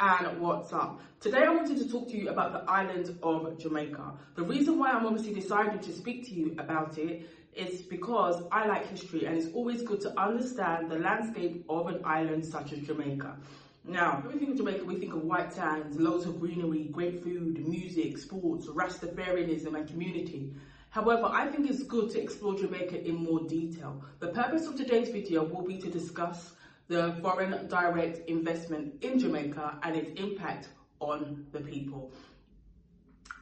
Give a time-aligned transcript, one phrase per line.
[0.00, 1.00] and what's up?
[1.20, 4.12] Today I wanted to talk to you about the island of Jamaica.
[4.36, 8.66] The reason why I'm obviously deciding to speak to you about it is because I
[8.66, 12.80] like history and it's always good to understand the landscape of an island such as
[12.80, 13.36] Jamaica.
[13.84, 17.22] Now, when we think of Jamaica, we think of white sands, loads of greenery, great
[17.24, 20.54] food, music, sports, Rastafarianism and community.
[20.90, 24.02] However, I think it's good to explore Jamaica in more detail.
[24.20, 26.52] The purpose of today's video will be to discuss
[26.88, 30.68] the foreign direct investment in Jamaica and its impact
[31.00, 32.10] on the people,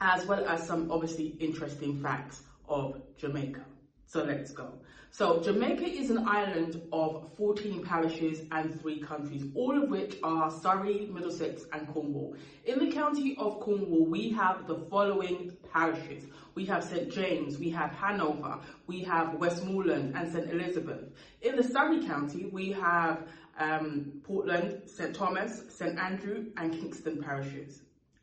[0.00, 3.60] as well as some obviously interesting facts of Jamaica.
[4.06, 4.72] So let's go.
[5.10, 10.50] So Jamaica is an island of 14 parishes and three countries, all of which are
[10.50, 12.36] Surrey, Middlesex and Cornwall.
[12.66, 16.24] In the county of Cornwall, we have the following parishes.
[16.54, 21.04] We have St James, we have Hanover, we have Westmoreland and St Elizabeth.
[21.42, 23.26] In the Surrey County, we have
[23.58, 27.80] um, Portland, St Thomas, St Andrew and Kingston parishes.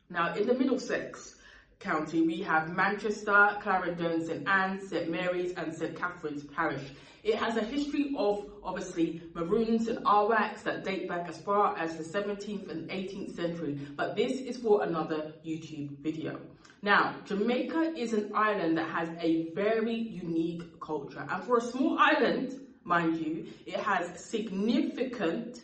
[0.08, 1.36] Now in the Middlesex,
[1.84, 6.80] County, we have Manchester, Clarendon, St Anne's, St Mary's and St Catherine's Parish.
[7.22, 11.98] It has a history of, obviously, Maroons and Arawaks that date back as far as
[11.98, 16.40] the 17th and 18th century, but this is for another YouTube video.
[16.80, 21.98] Now, Jamaica is an island that has a very unique culture, and for a small
[21.98, 25.60] island, mind you, it has significant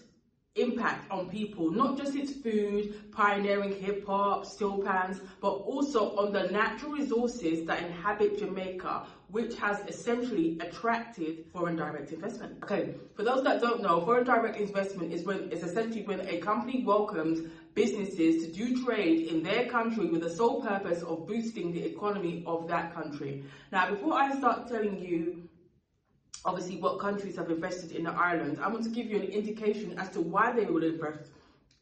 [0.56, 6.32] impact on people, not just its food, pioneering hip hop, steel pans, but also on
[6.32, 12.58] the natural resources that inhabit Jamaica, which has essentially attracted foreign direct investment.
[12.64, 16.38] Okay, for those that don't know, foreign direct investment is when it's essentially when a
[16.38, 17.40] company welcomes
[17.74, 22.42] businesses to do trade in their country with the sole purpose of boosting the economy
[22.44, 23.44] of that country.
[23.70, 25.48] Now, before I start telling you
[26.44, 29.98] obviously what countries have invested in the island, I want to give you an indication
[29.98, 31.30] as to why they would invest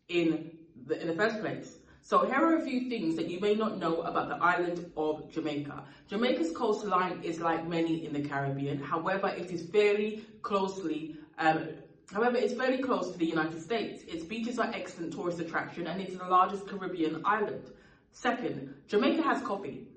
[0.08, 0.50] in
[0.86, 1.76] the, in the first place.
[2.02, 5.30] So here are a few things that you may not know about the island of
[5.30, 5.84] Jamaica.
[6.08, 8.80] Jamaica's coastline is like many in the Caribbean.
[8.80, 11.68] However, it is very closely um,
[12.12, 14.02] However, it's very close to the United States.
[14.08, 17.70] Its beaches are excellent tourist attraction and it's the largest Caribbean island.
[18.12, 19.87] Second, Jamaica has coffee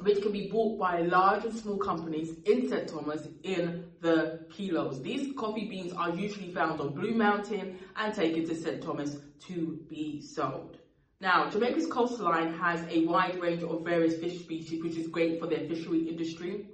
[0.00, 2.88] which can be bought by large and small companies in St.
[2.88, 5.02] Thomas in the kilos.
[5.02, 8.82] These coffee beans are usually found on Blue Mountain and taken to St.
[8.82, 10.78] Thomas to be sold.
[11.20, 15.46] Now, Jamaica's coastline has a wide range of various fish species, which is great for
[15.46, 16.66] their fishery industry.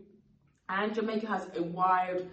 [0.68, 2.26] And Jamaica has a wide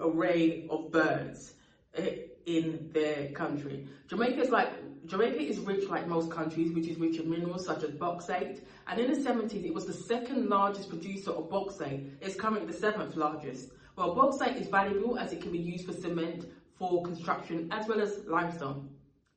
[0.00, 1.54] array of birds
[1.94, 3.86] eh, in their country.
[4.08, 4.72] Jamaica is like
[5.06, 8.64] Jamaica is rich like most countries, which is rich in minerals such as bauxite.
[8.86, 12.04] And in the 70s, it was the second largest producer of bauxite.
[12.20, 13.70] It's currently the seventh largest.
[13.96, 16.46] Well, bauxite is valuable as it can be used for cement,
[16.78, 18.90] for construction, as well as limestone.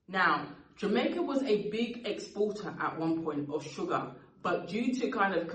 [0.07, 4.11] Now, Jamaica was a big exporter at one point of sugar,
[4.43, 5.49] but due to kind of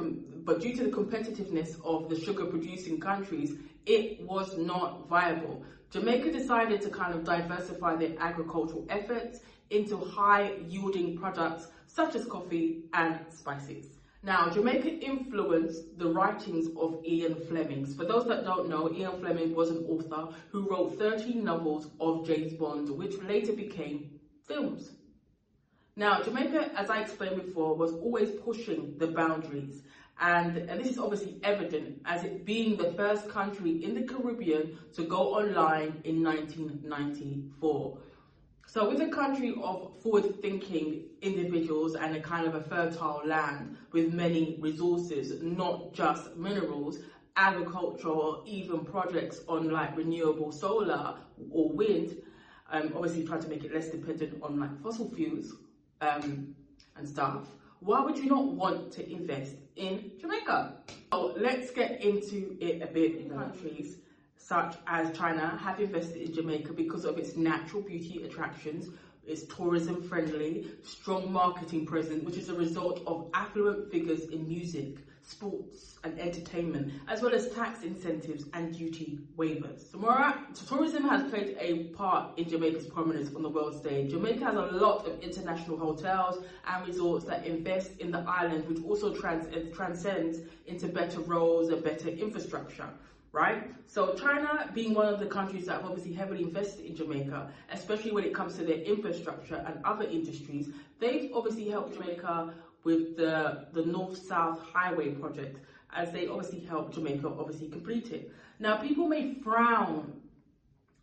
[0.44, 3.54] but due to the competitiveness of the sugar producing countries,
[3.86, 5.64] it was not viable.
[5.90, 9.40] Jamaica decided to kind of diversify their agricultural efforts
[9.70, 13.98] into high yielding products such as coffee and spices.
[14.22, 17.86] Now, Jamaica influenced the writings of Ian Fleming.
[17.86, 22.24] For those that don't know, Ian Fleming was an author who wrote 13 novels of
[22.24, 24.10] James Bond, which later became
[24.46, 24.92] films.
[25.96, 29.82] Now, Jamaica, as I explained before, was always pushing the boundaries.
[30.18, 35.04] And, this is obviously evident as it being the first country in the Caribbean to
[35.04, 37.98] go online in 1994.
[38.66, 44.12] So with a country of forward-thinking individuals and a kind of a fertile land with
[44.12, 46.98] many resources, not just minerals,
[47.36, 51.16] agriculture or even projects on like renewable solar
[51.50, 52.16] or wind,
[52.70, 55.54] um, obviously trying to make it less dependent on like fossil fuels
[56.00, 56.54] um,
[56.96, 57.48] and stuff,
[57.80, 60.74] why would you not want to invest in Jamaica?
[61.12, 63.96] So let's get into it a bit countries
[64.36, 68.90] such as China have invested in Jamaica because of its natural beauty attractions,
[69.30, 74.98] its tourism friendly, strong marketing presence, which is a result of affluent figures in music,
[75.22, 79.90] sports and entertainment, as well as tax incentives and duty waivers.
[79.92, 84.10] So, tourism has played a part in Jamaica's prominence on the world stage.
[84.10, 88.82] Jamaica has a lot of international hotels and resorts that invest in the island, which
[88.84, 92.88] also trans transcends into better roads and better infrastructure
[93.32, 93.70] right?
[93.86, 98.12] So China being one of the countries that have obviously heavily invested in Jamaica, especially
[98.12, 102.54] when it comes to their infrastructure and other industries, they've obviously helped Jamaica
[102.84, 105.58] with the, the North-South Highway project,
[105.94, 108.32] as they obviously helped Jamaica obviously complete it.
[108.58, 110.20] Now, people may frown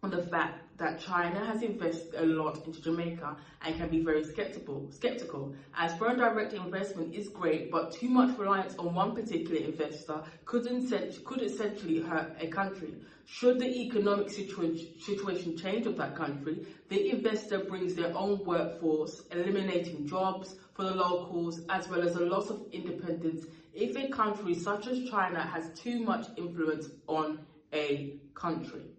[0.03, 4.23] on the fact that China has invested a lot into Jamaica and can be very
[4.23, 4.91] skeptical.
[4.91, 10.21] Skeptical, as foreign direct investment is great, but too much reliance on one particular investor
[10.45, 10.67] could,
[11.25, 12.95] could essentially hurt a country.
[13.25, 19.19] Should the economic situa situation change of that country, the investor brings their own workforce,
[19.31, 24.55] eliminating jobs for the locals, as well as a loss of independence if a country
[24.55, 27.37] such as China has too much influence on
[27.73, 28.96] a country.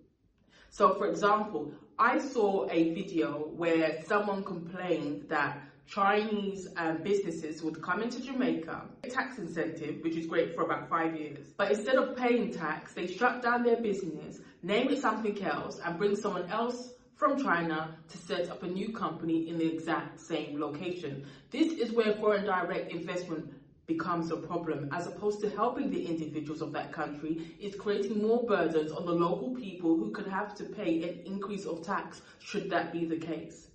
[0.71, 7.83] So, for example, I saw a video where someone complained that Chinese um, businesses would
[7.83, 11.55] come into Jamaica, a tax incentive, which is great for about five years.
[11.57, 15.97] But instead of paying tax, they shut down their business, name it something else, and
[15.97, 20.61] bring someone else from China to set up a new company in the exact same
[20.61, 21.27] location.
[21.51, 23.55] This is where foreign direct investment
[23.89, 24.91] becomes a problem.
[24.93, 29.13] As opposed to helping the individuals of that country it's creating more burdens on the
[29.13, 33.17] local people who could have to pay an increase of tax should that be the
[33.17, 33.69] case.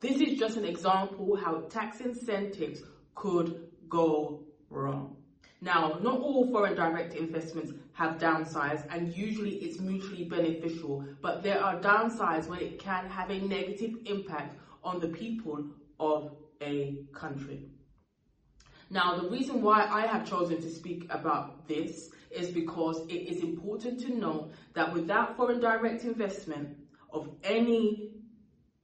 [0.00, 2.82] This is just an example how tax incentives
[3.14, 5.16] could go wrong.
[5.60, 11.62] Now not all foreign direct investments have downsides and usually it's mutually beneficial but there
[11.62, 15.64] are downsides when it can have a negative impact on the people
[16.00, 17.68] of a country
[18.92, 23.40] now, the reason why I have chosen to speak about this is because it is
[23.40, 26.76] important to know that without foreign direct investment
[27.10, 28.12] of any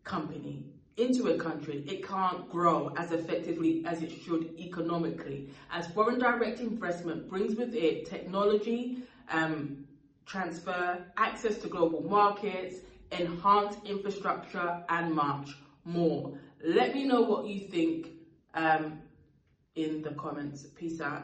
[0.05, 0.65] company
[0.97, 5.51] into a country, it can't grow as effectively as it should economically.
[5.71, 9.87] As foreign direct investment brings with it technology, um,
[10.25, 12.77] transfer, access to global markets,
[13.13, 15.51] enhanced infrastructure, and much
[15.85, 16.33] more.
[16.65, 18.13] Let me know what you think.
[18.55, 19.01] Um,
[19.79, 20.67] in the comments.
[20.77, 21.23] Peace out.